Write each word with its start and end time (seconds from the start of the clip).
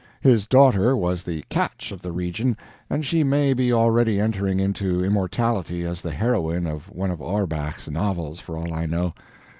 His 0.21 0.47
daughter 0.47 0.97
was 0.97 1.21
the 1.21 1.43
"catch" 1.49 1.91
of 1.91 2.01
the 2.01 2.11
region, 2.11 2.57
and 2.89 3.05
she 3.05 3.23
may 3.23 3.53
be 3.53 3.71
already 3.71 4.19
entering 4.19 4.59
into 4.59 5.03
immortality 5.03 5.83
as 5.85 6.01
the 6.01 6.09
heroine 6.09 6.65
of 6.65 6.89
one 6.89 7.11
of 7.11 7.21
Auerbach's 7.21 7.87
novels, 7.87 8.39
for 8.39 8.57
all 8.57 8.73
I 8.73 8.87
know. 8.87 9.13